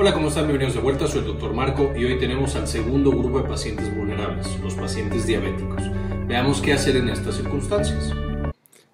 [0.00, 0.44] Hola, ¿cómo están?
[0.44, 1.52] Bienvenidos de vuelta, soy el Dr.
[1.52, 5.82] Marco y hoy tenemos al segundo grupo de pacientes vulnerables, los pacientes diabéticos.
[6.28, 8.12] Veamos qué hacer en estas circunstancias.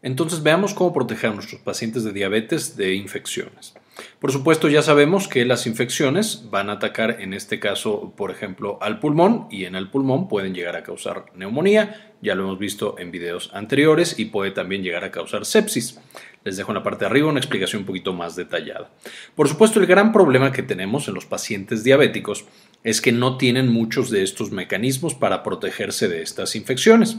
[0.01, 3.75] Entonces veamos cómo proteger a nuestros pacientes de diabetes de infecciones.
[4.19, 8.79] Por supuesto, ya sabemos que las infecciones van a atacar, en este caso, por ejemplo,
[8.81, 12.97] al pulmón y en el pulmón pueden llegar a causar neumonía, ya lo hemos visto
[12.99, 15.99] en videos anteriores, y puede también llegar a causar sepsis.
[16.45, 18.91] Les dejo en la parte de arriba una explicación un poquito más detallada.
[19.35, 22.45] Por supuesto, el gran problema que tenemos en los pacientes diabéticos
[22.83, 27.19] es que no tienen muchos de estos mecanismos para protegerse de estas infecciones.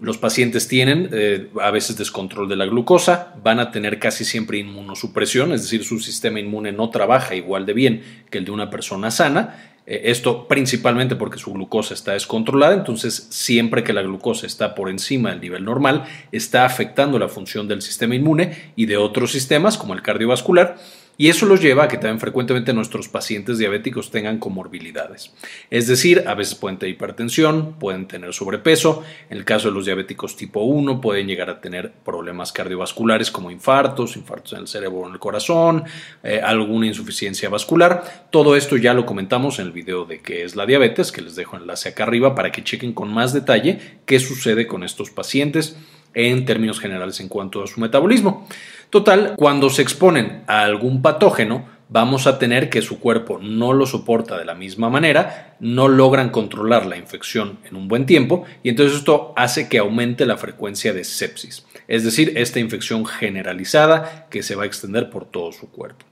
[0.00, 4.58] Los pacientes tienen eh, a veces descontrol de la glucosa, van a tener casi siempre
[4.58, 8.70] inmunosupresión, es decir, su sistema inmune no trabaja igual de bien que el de una
[8.70, 9.72] persona sana.
[9.86, 14.88] Eh, esto principalmente porque su glucosa está descontrolada, entonces siempre que la glucosa está por
[14.88, 19.76] encima del nivel normal, está afectando la función del sistema inmune y de otros sistemas
[19.76, 20.76] como el cardiovascular
[21.20, 25.32] y eso los lleva a que también frecuentemente nuestros pacientes diabéticos tengan comorbilidades.
[25.68, 29.02] Es decir, a veces pueden tener hipertensión, pueden tener sobrepeso.
[29.28, 33.50] En el caso de los diabéticos tipo 1, pueden llegar a tener problemas cardiovasculares como
[33.50, 35.82] infartos, infartos en el cerebro o en el corazón,
[36.22, 38.28] eh, alguna insuficiencia vascular.
[38.30, 41.34] Todo esto ya lo comentamos en el video de qué es la diabetes, que les
[41.34, 45.76] dejo enlace acá arriba para que chequen con más detalle qué sucede con estos pacientes
[46.14, 48.46] en términos generales en cuanto a su metabolismo.
[48.90, 53.86] Total, cuando se exponen a algún patógeno, vamos a tener que su cuerpo no lo
[53.86, 58.68] soporta de la misma manera, no logran controlar la infección en un buen tiempo y
[58.68, 64.42] entonces esto hace que aumente la frecuencia de sepsis, es decir, esta infección generalizada que
[64.42, 66.04] se va a extender por todo su cuerpo.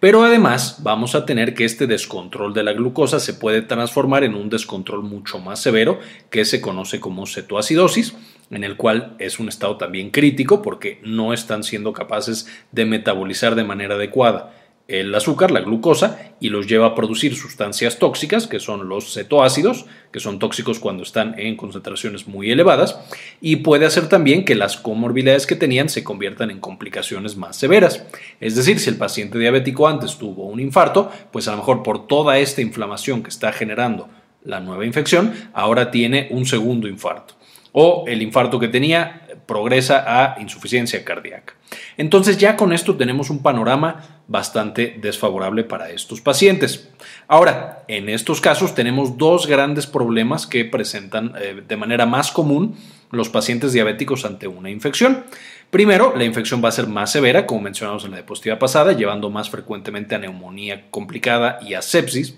[0.00, 4.34] Pero además vamos a tener que este descontrol de la glucosa se puede transformar en
[4.34, 8.14] un descontrol mucho más severo que se conoce como cetoacidosis
[8.50, 13.54] en el cual es un estado también crítico porque no están siendo capaces de metabolizar
[13.54, 14.52] de manera adecuada
[14.90, 19.86] el azúcar, la glucosa, y los lleva a producir sustancias tóxicas, que son los cetoácidos,
[20.10, 22.98] que son tóxicos cuando están en concentraciones muy elevadas,
[23.40, 28.04] y puede hacer también que las comorbilidades que tenían se conviertan en complicaciones más severas.
[28.40, 32.08] Es decir, si el paciente diabético antes tuvo un infarto, pues a lo mejor por
[32.08, 34.08] toda esta inflamación que está generando
[34.42, 37.34] la nueva infección, ahora tiene un segundo infarto
[37.72, 41.54] o el infarto que tenía progresa a insuficiencia cardíaca.
[41.96, 46.88] Entonces ya con esto tenemos un panorama bastante desfavorable para estos pacientes.
[47.26, 52.76] Ahora, en estos casos tenemos dos grandes problemas que presentan eh, de manera más común
[53.10, 55.24] los pacientes diabéticos ante una infección.
[55.70, 59.30] Primero, la infección va a ser más severa, como mencionamos en la diapositiva pasada, llevando
[59.30, 62.36] más frecuentemente a neumonía complicada y a sepsis,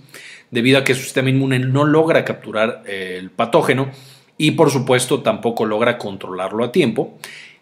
[0.51, 3.91] debido a que su sistema inmune no logra capturar eh, el patógeno
[4.43, 7.17] y por supuesto tampoco logra controlarlo a tiempo.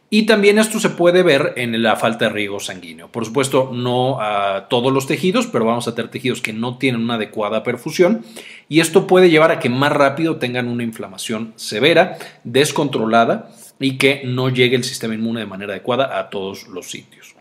[0.09, 3.09] Y también esto se puede ver en la falta de riego sanguíneo.
[3.09, 7.03] Por supuesto, no a todos los tejidos, pero vamos a tener tejidos que no tienen
[7.03, 8.25] una adecuada perfusión
[8.71, 14.23] y esto puede llevar a que más rápido tengan una inflamación severa, descontrolada y que
[14.25, 17.35] no llegue el sistema inmune de manera adecuada a todos los sitios.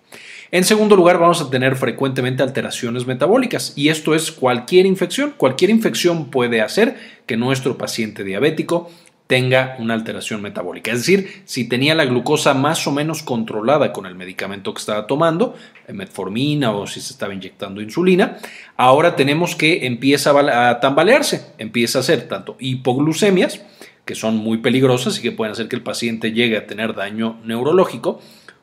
[0.51, 5.33] En segundo lugar, vamos a tener frecuentemente alteraciones metabólicas y esto es cualquier infección.
[5.37, 8.89] Cualquier infección puede hacer que nuestro paciente diabético
[9.29, 10.91] tenga una alteración metabólica.
[10.91, 15.05] Es decir, si tenía la glucosa más o menos controlada con el medicamento que estaba
[15.05, 15.55] tomando,
[15.87, 18.39] eh, metformina o si se estaba inyectando insulina,
[18.75, 23.61] ahora tenemos que empieza a tambalearse, empieza a hacer tanto hipoglucemias,
[24.03, 27.39] que son muy peligrosas y que pueden hacer que el paciente llegue a tener daño
[27.43, 28.19] neurológico,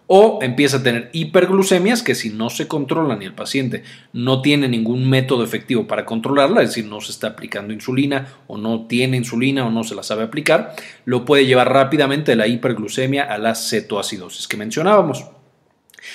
[0.07, 4.69] o empieza a tener hiperglucemias que si no se controlan y el paciente no tiene
[4.69, 9.17] ningún método efectivo para controlarla, es decir, no se está aplicando insulina o no tiene
[9.17, 10.75] insulina o no se la sabe aplicar,
[11.05, 15.27] lo puede llevar rápidamente de la hiperglucemia a la cetoacidosis que mencionábamos.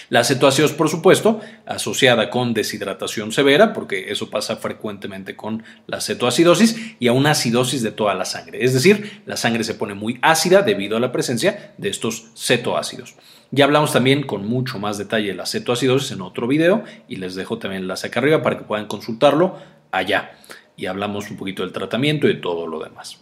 [0.09, 6.95] La cetoacidosis, por supuesto, asociada con deshidratación severa, porque eso pasa frecuentemente con la cetoacidosis,
[6.99, 8.63] y a una acidosis de toda la sangre.
[8.63, 13.15] Es decir, la sangre se pone muy ácida debido a la presencia de estos cetoácidos.
[13.51, 17.35] Ya hablamos también con mucho más detalle de la cetoacidosis en otro video y les
[17.35, 19.57] dejo también el enlace acá arriba para que puedan consultarlo
[19.91, 20.31] allá.
[20.77, 23.19] Y hablamos un poquito del tratamiento y de todo lo demás.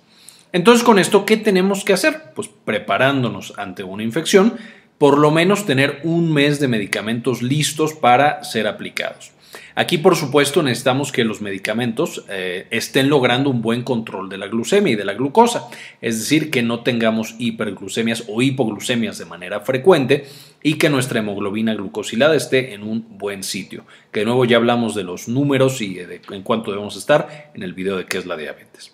[0.51, 2.31] Entonces, con esto, ¿qué tenemos que hacer?
[2.35, 4.57] Pues preparándonos ante una infección,
[4.99, 9.31] por lo menos tener un mes de medicamentos listos para ser aplicados.
[9.73, 14.47] Aquí, por supuesto, necesitamos que los medicamentos eh, estén logrando un buen control de la
[14.47, 15.69] glucemia y de la glucosa,
[16.01, 20.25] es decir, que no tengamos hiperglucemias o hipoglucemias de manera frecuente
[20.61, 23.85] y que nuestra hemoglobina glucosilada esté en un buen sitio.
[24.11, 27.63] Que de nuevo ya hablamos de los números y de en cuánto debemos estar en
[27.63, 28.91] el video de qué es la diabetes.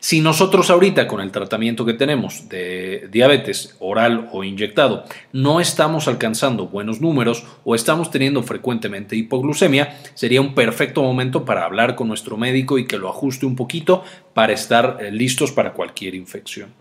[0.00, 6.06] Si nosotros ahorita con el tratamiento que tenemos de diabetes oral o inyectado no estamos
[6.06, 12.08] alcanzando buenos números o estamos teniendo frecuentemente hipoglucemia, sería un perfecto momento para hablar con
[12.08, 14.04] nuestro médico y que lo ajuste un poquito
[14.34, 16.72] para estar eh, listos para cualquier infección.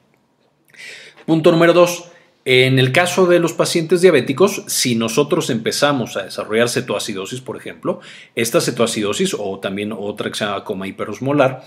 [1.25, 2.11] Punto número dos.
[2.49, 7.99] En el caso de los pacientes diabéticos, si nosotros empezamos a desarrollar cetoacidosis, por ejemplo,
[8.35, 11.65] esta cetoacidosis o también otra que se llama coma hiperosmolar,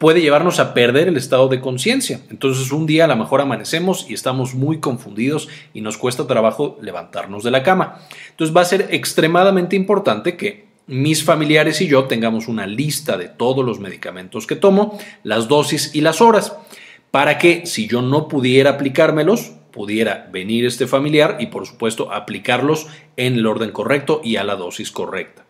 [0.00, 2.22] puede llevarnos a perder el estado de conciencia.
[2.30, 6.78] Entonces un día a lo mejor amanecemos y estamos muy confundidos y nos cuesta trabajo
[6.80, 8.00] levantarnos de la cama.
[8.30, 13.28] Entonces va a ser extremadamente importante que mis familiares y yo tengamos una lista de
[13.28, 16.56] todos los medicamentos que tomo, las dosis y las horas,
[17.10, 22.86] para que si yo no pudiera aplicármelos, pudiera venir este familiar y por supuesto aplicarlos
[23.18, 25.44] en el orden correcto y a la dosis correcta.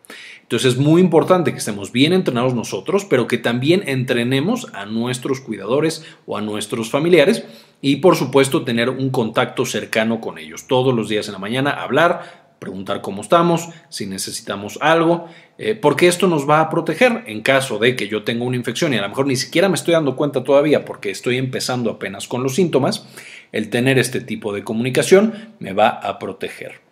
[0.50, 5.40] Entonces es muy importante que estemos bien entrenados nosotros, pero que también entrenemos a nuestros
[5.40, 7.44] cuidadores o a nuestros familiares
[7.80, 10.66] y por supuesto tener un contacto cercano con ellos.
[10.66, 16.08] Todos los días en la mañana hablar, preguntar cómo estamos, si necesitamos algo, eh, porque
[16.08, 19.02] esto nos va a proteger en caso de que yo tenga una infección y a
[19.02, 22.56] lo mejor ni siquiera me estoy dando cuenta todavía porque estoy empezando apenas con los
[22.56, 23.06] síntomas,
[23.52, 26.89] el tener este tipo de comunicación me va a proteger.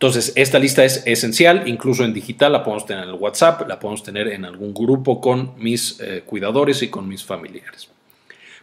[0.00, 3.78] Entonces, esta lista es esencial, incluso en digital la podemos tener en el WhatsApp, la
[3.78, 7.90] podemos tener en algún grupo con mis eh, cuidadores y con mis familiares.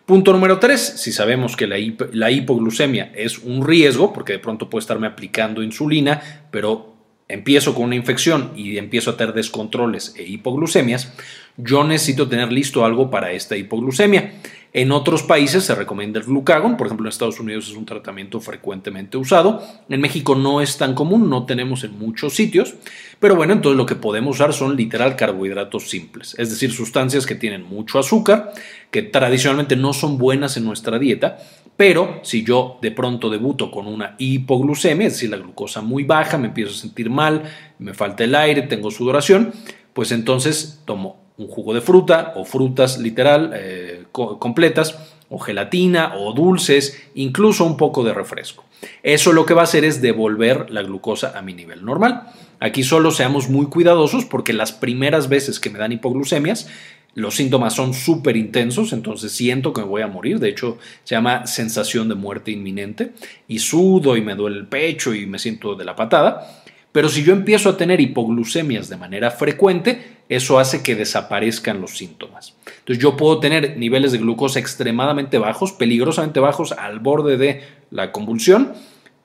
[0.07, 1.75] Punto número tres, si sabemos que la,
[2.13, 6.95] la hipoglucemia es un riesgo, porque de pronto puedo estarme aplicando insulina, pero
[7.28, 11.13] empiezo con una infección y empiezo a tener descontroles e hipoglucemias,
[11.56, 14.33] yo necesito tener listo algo para esta hipoglucemia.
[14.74, 18.40] En otros países se recomienda el glucagon, por ejemplo en Estados Unidos es un tratamiento
[18.40, 22.75] frecuentemente usado, en México no es tan común, no tenemos en muchos sitios,
[23.19, 27.36] pero bueno, entonces lo que podemos usar son literal carbohidratos simples, es decir, sustancias que
[27.36, 28.52] tienen mucho azúcar,
[28.92, 31.38] que tradicionalmente no son buenas en nuestra dieta,
[31.78, 36.38] pero si yo de pronto debuto con una hipoglucemia, es decir, la glucosa muy baja,
[36.38, 37.44] me empiezo a sentir mal,
[37.80, 39.54] me falta el aire, tengo sudoración,
[39.94, 44.98] pues entonces tomo un jugo de fruta o frutas literal eh, completas
[45.30, 48.63] o gelatina o dulces, incluso un poco de refresco.
[49.04, 52.24] Eso lo que va a hacer es devolver la glucosa a mi nivel normal.
[52.60, 56.69] Aquí solo seamos muy cuidadosos porque las primeras veces que me dan hipoglucemias,
[57.13, 60.40] los síntomas son súper intensos, entonces siento que me voy a morir.
[60.40, 63.13] De hecho, se llama sensación de muerte inminente.
[63.48, 66.63] Y sudo y me duele el pecho y me siento de la patada.
[66.97, 71.95] Pero si yo empiezo a tener hipoglucemias de manera frecuente, eso hace que desaparezcan los
[71.95, 72.55] síntomas.
[72.79, 77.61] Entonces yo puedo tener niveles de glucosa extremadamente bajos, peligrosamente bajos, al borde de
[77.91, 78.73] la convulsión,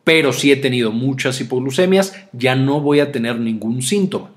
[0.04, 4.32] pero si he tenido muchas hipoglucemias, ya no voy a tener ningún síntoma.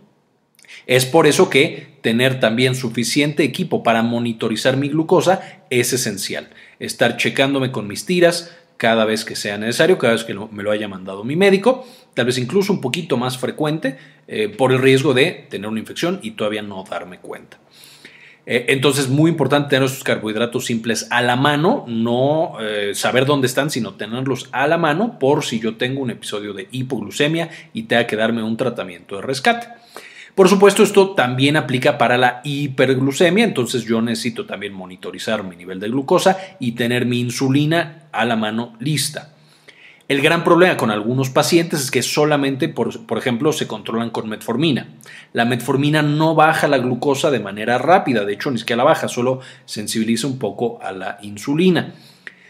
[0.87, 6.51] Es por eso que tener también suficiente equipo para monitorizar mi glucosa es esencial.
[6.79, 10.71] Estar checándome con mis tiras cada vez que sea necesario, cada vez que me lo
[10.71, 15.13] haya mandado mi médico, tal vez incluso un poquito más frecuente eh, por el riesgo
[15.13, 17.57] de tener una infección y todavía no darme cuenta.
[18.47, 23.47] Eh, entonces, muy importante tener esos carbohidratos simples a la mano, no eh, saber dónde
[23.47, 27.83] están, sino tenerlos a la mano por si yo tengo un episodio de hipoglucemia y
[27.83, 29.67] tenga que darme un tratamiento de rescate.
[30.35, 35.79] Por supuesto, esto también aplica para la hiperglucemia, entonces yo necesito también monitorizar mi nivel
[35.79, 39.31] de glucosa y tener mi insulina a la mano lista.
[40.09, 44.27] El gran problema con algunos pacientes es que solamente, por, por, ejemplo, se controlan con
[44.27, 44.89] metformina.
[45.31, 49.07] La metformina no baja la glucosa de manera rápida, de hecho ni siquiera la baja,
[49.07, 51.95] solo sensibiliza un poco a la insulina.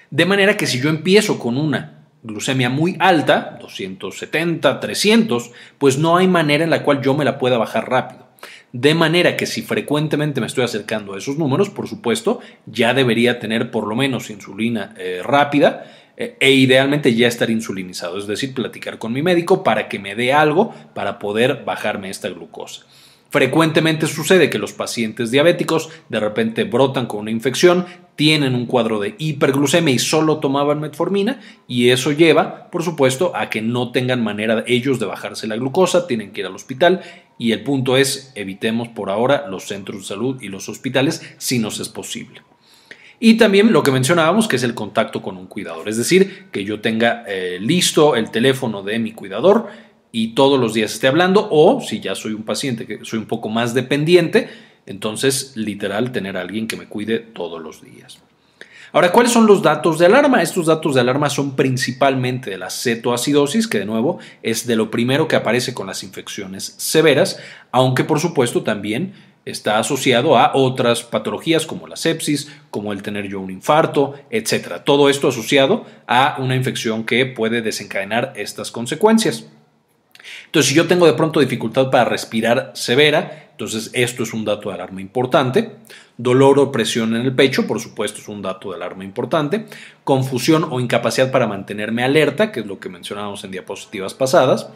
[0.10, 6.18] De manera que si yo empiezo con una glucemia muy alta, 270, 300, pues no
[6.18, 8.26] hay manera en la cual yo me la pueda bajar rápido.
[8.74, 13.40] De manera que si frecuentemente me estoy acercando a esos números, por supuesto, ya debería
[13.40, 15.86] tener por lo menos insulina eh, rápida
[16.18, 20.16] eh, e idealmente ya estar insulinizado, es decir, platicar con mi médico para que me
[20.16, 22.86] dé algo para poder bajarme esta glucosa.
[23.36, 29.02] Frecuentemente sucede que los pacientes diabéticos de repente brotan con una infección, tienen un cuadro
[29.02, 34.24] de hiperglucemia y solo tomaban metformina y eso lleva, por supuesto, a que no tengan
[34.24, 37.02] manera ellos de bajarse la glucosa, tienen que ir al hospital
[37.38, 41.60] y el punto es evitemos por ahora los centros de salud y los hospitales si
[41.60, 42.42] nos es posible.
[43.20, 46.64] Y también lo que mencionábamos, que es el contacto con un cuidador, es decir, que
[46.64, 49.68] yo tenga eh, listo el teléfono de mi cuidador
[50.16, 53.26] y todos los días esté hablando, o si ya soy un paciente que soy un
[53.26, 54.48] poco más dependiente,
[54.86, 58.20] entonces literal tener a alguien que me cuide todos los días.
[58.94, 60.42] Ahora, ¿cuáles son los datos de alarma?
[60.42, 64.90] Estos datos de alarma son principalmente de la cetoacidosis, que de nuevo es de lo
[64.90, 67.38] primero que aparece con las infecciones severas,
[67.74, 73.28] aunque por supuesto también está asociado a otras patologías como la sepsis, como el tener
[73.28, 74.82] yo un infarto, etc.
[74.86, 79.50] Todo esto asociado a una infección que puede desencadenar estas consecuencias.
[80.46, 84.70] Entonces, si yo tengo de pronto dificultad para respirar severa, entonces esto es un dato
[84.70, 85.72] de alarma importante.
[86.18, 89.66] Dolor o presión en el pecho, por supuesto, es un dato de alarma importante.
[90.04, 94.68] Confusión o incapacidad para mantenerme alerta, que es lo que mencionábamos en diapositivas pasadas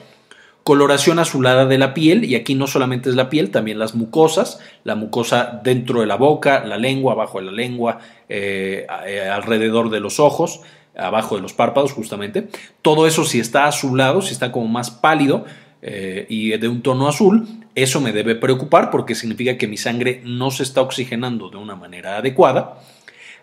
[0.70, 4.60] coloración azulada de la piel, y aquí no solamente es la piel, también las mucosas,
[4.84, 9.90] la mucosa dentro de la boca, la lengua, abajo de la lengua, eh, eh, alrededor
[9.90, 10.62] de los ojos,
[11.00, 12.50] abajo de los párpados justamente.
[12.82, 15.46] Todo eso si está azulado, si está como más pálido
[15.82, 20.22] eh, y de un tono azul, eso me debe preocupar porque significa que mi sangre
[20.26, 22.80] no se está oxigenando de una manera adecuada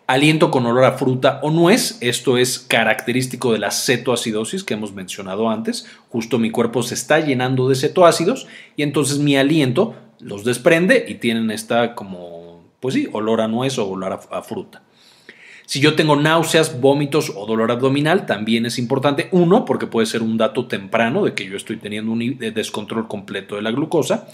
[0.06, 1.98] aliento con olor a fruta o nuez.
[2.00, 5.86] Esto es característico de la cetoacidosis que hemos mencionado antes.
[6.08, 8.46] Justo mi cuerpo se está llenando de cetoácidos
[8.76, 13.78] y entonces mi aliento los desprende y tienen esta como, pues sí, olor a nuez
[13.78, 14.82] o olor a, fruta.
[15.66, 19.28] Si yo tengo náuseas, vómitos o dolor abdominal, también es importante.
[19.32, 23.56] Uno, porque puede ser un dato temprano de que yo estoy teniendo un descontrol completo
[23.56, 24.28] de la glucosa.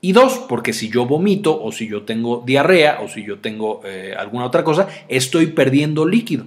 [0.00, 3.80] Y dos, porque si yo vomito o si yo tengo diarrea o si yo tengo
[3.84, 6.46] eh, alguna otra cosa, estoy perdiendo líquido.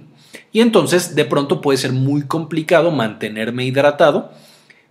[0.52, 4.32] Y entonces de pronto puede ser muy complicado mantenerme hidratado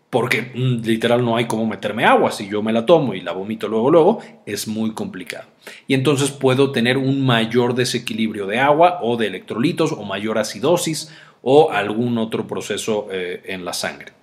[0.10, 2.32] porque mm, literal no hay cómo meterme agua.
[2.32, 5.46] Si yo me la tomo y la vomito luego, luego, es muy complicado.
[5.88, 11.12] Y entonces puedo tener un mayor desequilibrio de agua o de electrolitos o mayor acidosis
[11.42, 14.14] o algún otro proceso eh, en la sangre.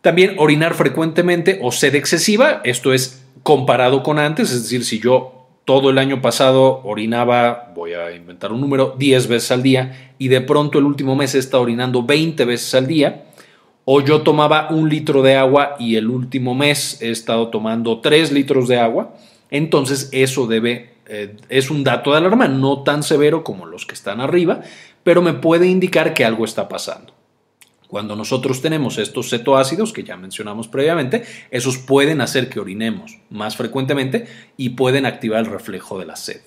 [0.00, 5.48] También orinar frecuentemente o sed excesiva, esto es comparado con antes, es decir, si yo
[5.64, 10.28] todo el año pasado orinaba, voy a inventar un número, 10 veces al día y
[10.28, 13.25] de pronto el último mes he estado orinando 20 veces al día,
[13.88, 18.32] o yo tomaba un litro de agua y el último mes he estado tomando 3
[18.32, 19.14] litros de agua,
[19.48, 23.94] entonces eso debe, eh, es un dato de alarma, no tan severo como los que
[23.94, 24.60] están arriba,
[25.04, 27.14] pero me puede indicar que algo está pasando.
[27.86, 33.56] Cuando nosotros tenemos estos cetoácidos que ya mencionamos previamente, esos pueden hacer que orinemos más
[33.56, 34.26] frecuentemente
[34.56, 36.40] y pueden activar el reflejo de la sed.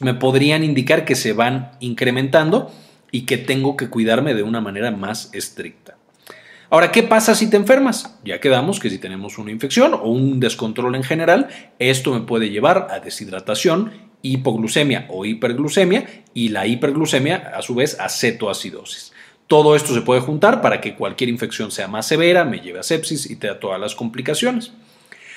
[0.00, 2.70] Me podrían indicar que se van incrementando
[3.10, 5.83] y que tengo que cuidarme de una manera más estricta.
[6.74, 8.18] Ahora, ¿qué pasa si te enfermas?
[8.24, 11.46] Ya quedamos que si tenemos una infección o un descontrol en general,
[11.78, 18.00] esto me puede llevar a deshidratación, hipoglucemia o hiperglucemia y la hiperglucemia a su vez
[18.00, 19.12] a cetoacidosis.
[19.46, 22.82] Todo esto se puede juntar para que cualquier infección sea más severa, me lleve a
[22.82, 24.72] sepsis y te da todas las complicaciones.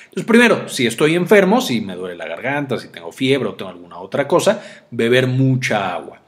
[0.06, 3.70] Entonces, primero, si estoy enfermo, si me duele la garganta, si tengo fiebre o tengo
[3.70, 6.22] alguna otra cosa, beber mucha agua.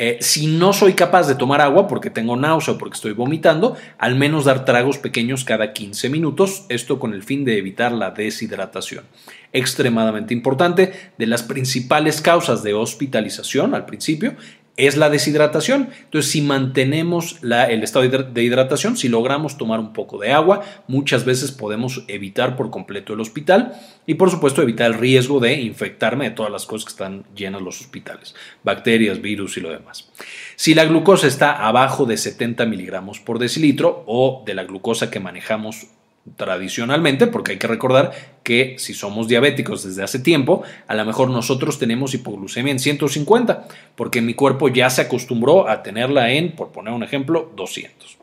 [0.00, 3.76] Eh, si no soy capaz de tomar agua porque tengo náusea o porque estoy vomitando,
[3.98, 8.12] al menos dar tragos pequeños cada 15 minutos, esto con el fin de evitar la
[8.12, 9.04] deshidratación.
[9.52, 14.36] Extremadamente importante, de las principales causas de hospitalización al principio
[14.78, 15.90] es la deshidratación.
[16.04, 21.24] Entonces, si mantenemos el estado de hidratación, si logramos tomar un poco de agua, muchas
[21.24, 23.74] veces podemos evitar por completo el hospital
[24.06, 27.60] y, por supuesto, evitar el riesgo de infectarme de todas las cosas que están llenas
[27.60, 30.10] los hospitales, bacterias, virus y lo demás.
[30.54, 35.18] Si la glucosa está abajo de 70 miligramos por decilitro o de la glucosa que
[35.18, 35.88] manejamos
[36.36, 41.30] tradicionalmente, porque hay que recordar que si somos diabéticos desde hace tiempo, a lo mejor
[41.30, 46.72] nosotros tenemos hipoglucemia en 150, porque mi cuerpo ya se acostumbró a tenerla en, por
[46.72, 48.18] poner un ejemplo, 200.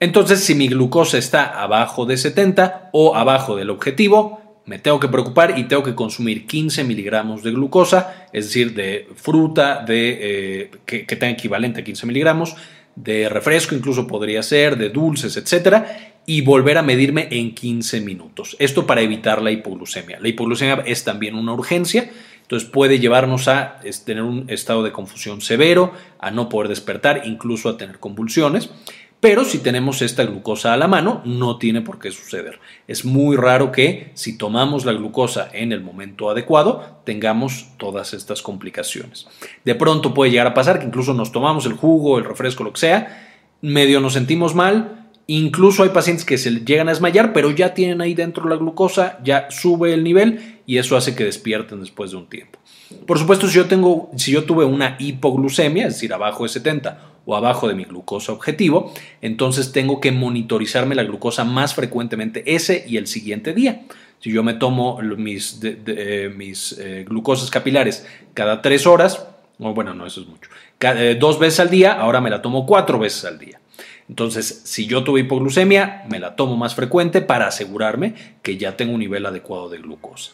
[0.00, 5.08] Entonces, si mi glucosa está abajo de 70 o abajo del objetivo, me tengo que
[5.08, 10.70] preocupar y tengo que consumir 15 miligramos de glucosa, es decir, de fruta de, eh,
[10.86, 12.56] que, que tenga equivalente a 15 miligramos,
[12.96, 18.54] de refresco incluso podría ser, de dulces, etcétera, y volver a medirme en 15 minutos.
[18.60, 20.20] Esto para evitar la hipoglucemia.
[20.20, 22.08] La hipoglucemia es también una urgencia,
[22.42, 27.68] entonces puede llevarnos a tener un estado de confusión severo, a no poder despertar, incluso
[27.68, 28.70] a tener convulsiones.
[29.18, 32.60] Pero si tenemos esta glucosa a la mano, no tiene por qué suceder.
[32.86, 38.40] Es muy raro que si tomamos la glucosa en el momento adecuado, tengamos todas estas
[38.40, 39.26] complicaciones.
[39.64, 42.72] De pronto puede llegar a pasar que incluso nos tomamos el jugo, el refresco, lo
[42.72, 43.26] que sea,
[43.62, 44.99] medio nos sentimos mal,
[45.32, 49.20] Incluso hay pacientes que se llegan a desmayar, pero ya tienen ahí dentro la glucosa,
[49.22, 52.58] ya sube el nivel y eso hace que despierten después de un tiempo.
[53.06, 57.12] Por supuesto, si yo, tengo, si yo tuve una hipoglucemia, es decir, abajo de 70
[57.26, 62.84] o abajo de mi glucosa objetivo, entonces tengo que monitorizarme la glucosa más frecuentemente ese
[62.88, 63.82] y el siguiente día.
[64.18, 70.06] Si yo me tomo mis, eh, mis eh, glucosas capilares cada tres horas, bueno, no,
[70.06, 73.38] eso es mucho, eh, dos veces al día, ahora me la tomo cuatro veces al
[73.38, 73.60] día.
[74.08, 78.94] Entonces, si yo tuve hipoglucemia, me la tomo más frecuente para asegurarme que ya tengo
[78.94, 80.32] un nivel adecuado de glucosa.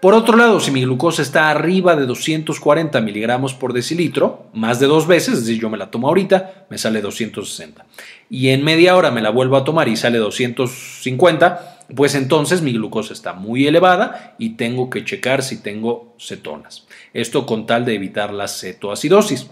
[0.00, 4.86] Por otro lado, si mi glucosa está arriba de 240 miligramos por decilitro, más de
[4.86, 7.86] dos veces, es decir, yo me la tomo ahorita, me sale 260.
[8.28, 12.72] Y en media hora me la vuelvo a tomar y sale 250, pues entonces mi
[12.72, 16.86] glucosa está muy elevada y tengo que checar si tengo cetonas.
[17.14, 19.48] Esto con tal de evitar la cetoacidosis.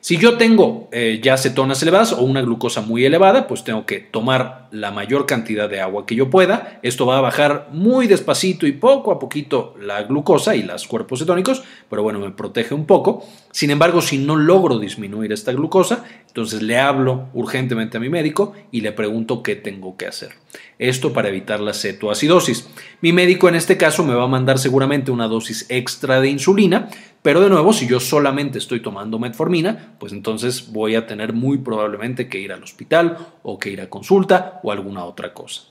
[0.00, 3.98] Si yo tengo eh, ya cetonas elevadas o una glucosa muy elevada, pues tengo que
[3.98, 6.78] tomar la mayor cantidad de agua que yo pueda.
[6.82, 11.18] Esto va a bajar muy despacito y poco a poquito la glucosa y los cuerpos
[11.18, 13.24] cetónicos, pero bueno, me protege un poco.
[13.50, 16.04] Sin embargo, si no logro disminuir esta glucosa,
[16.38, 20.34] entonces le hablo urgentemente a mi médico y le pregunto qué tengo que hacer.
[20.78, 22.68] Esto para evitar la cetoacidosis.
[23.00, 26.90] Mi médico en este caso me va a mandar seguramente una dosis extra de insulina,
[27.22, 31.58] pero de nuevo, si yo solamente estoy tomando metformina, pues entonces voy a tener muy
[31.58, 35.62] probablemente que ir al hospital o que ir a consulta o alguna otra cosa.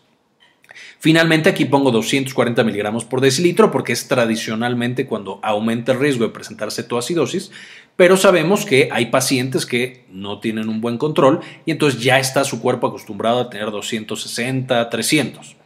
[1.00, 6.32] Finalmente aquí pongo 240 miligramos por decilitro porque es tradicionalmente cuando aumenta el riesgo de
[6.32, 7.52] presentar cetoacidosis,
[7.98, 12.46] pero sabemos que hay pacientes que no tienen un buen control y entonces ya está
[12.46, 15.58] su cuerpo acostumbrado a tener 260, 300.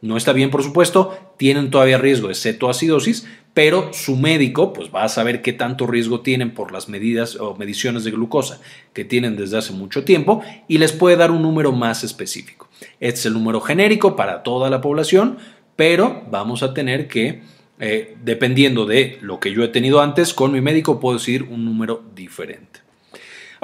[0.00, 5.04] No está bien, por supuesto, tienen todavía riesgo de cetoacidosis, pero su médico pues va
[5.04, 8.60] a saber qué tanto riesgo tienen por las medidas o mediciones de glucosa
[8.94, 12.68] que tienen desde hace mucho tiempo y les puede dar un número más específico.
[12.98, 15.38] Este es el número genérico para toda la población,
[15.76, 17.42] pero vamos a tener que,
[17.78, 21.64] eh, dependiendo de lo que yo he tenido antes, con mi médico puedo decir un
[21.64, 22.80] número diferente.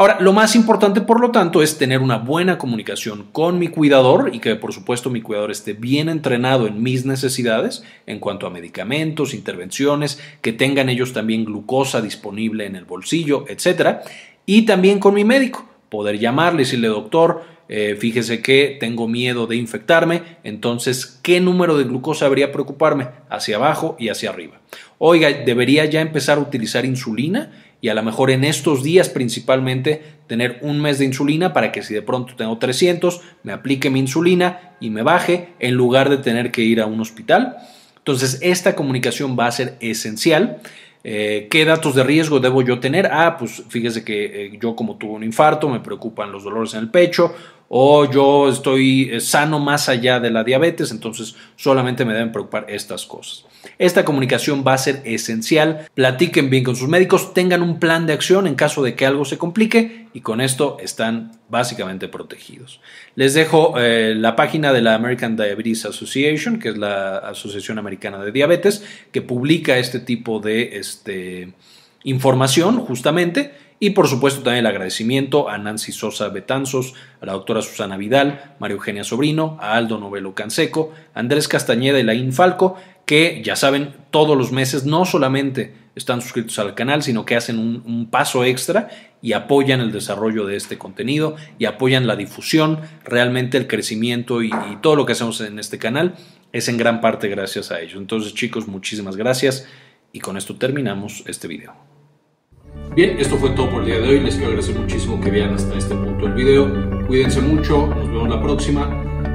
[0.01, 4.31] Ahora, lo más importante, por lo tanto, es tener una buena comunicación con mi cuidador
[4.33, 8.51] y que, por supuesto, mi cuidador esté bien entrenado en mis necesidades en cuanto a
[8.51, 13.99] medicamentos, intervenciones, que tengan ellos también glucosa disponible en el bolsillo, etc.
[14.47, 19.47] Y también con mi médico, poder llamarle y decirle, doctor, eh, fíjese que tengo miedo
[19.47, 23.09] de infectarme, entonces, ¿qué número de glucosa debería preocuparme?
[23.29, 24.61] Hacia abajo y hacia arriba.
[24.99, 27.51] Oiga, ¿debería ya empezar a utilizar insulina?
[27.81, 31.83] y a lo mejor en estos días principalmente tener un mes de insulina para que
[31.83, 36.19] si de pronto tengo 300 me aplique mi insulina y me baje en lugar de
[36.19, 37.57] tener que ir a un hospital.
[37.97, 40.61] Entonces esta comunicación va a ser esencial.
[41.05, 43.07] Eh, ¿Qué datos de riesgo debo yo tener?
[43.13, 46.81] Ah, pues fíjese que eh, yo como tuve un infarto, me preocupan los dolores en
[46.81, 47.35] el pecho
[47.69, 52.67] o yo estoy eh, sano más allá de la diabetes, entonces solamente me deben preocupar
[52.69, 53.45] estas cosas.
[53.79, 58.13] Esta comunicación va a ser esencial, platiquen bien con sus médicos, tengan un plan de
[58.13, 62.81] acción en caso de que algo se complique y con esto están básicamente protegidos.
[63.15, 68.19] Les dejo eh, la página de la American Diabetes Association, que es la Asociación Americana
[68.25, 71.53] de Diabetes, que publica este tipo de este,
[72.05, 77.63] información justamente y por supuesto también el agradecimiento a Nancy Sosa Betanzos, a la doctora
[77.63, 83.41] Susana Vidal, María Eugenia Sobrino, a Aldo Novelo Canseco, Andrés Castañeda y Laín Falco, que
[83.43, 88.09] ya saben, todos los meses no solamente están suscritos al canal, sino que hacen un,
[88.11, 88.89] paso extra
[89.23, 94.49] y apoyan el desarrollo de este contenido y apoyan la difusión, realmente el crecimiento y,
[94.49, 96.15] y todo lo que hacemos en este canal
[96.53, 97.97] es en gran parte gracias a ellos.
[97.97, 99.67] Entonces chicos, muchísimas gracias
[100.13, 101.98] y con esto terminamos este video.
[102.99, 104.19] Bien, esto fue todo por el día de hoy.
[104.19, 107.07] Les quiero agradecer muchísimo que vean hasta este punto el video.
[107.07, 108.87] Cuídense mucho, nos vemos la próxima.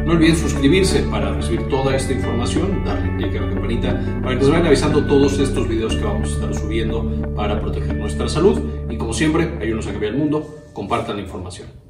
[0.06, 4.42] No olviden suscribirse para recibir toda esta información, darle clic a la campanita para que
[4.42, 8.60] les vayan avisando todos estos videos que vamos a estar subiendo para proteger nuestra salud.
[8.90, 11.83] Y como siempre, ayúdenos a cambiar el mundo, compartan la información.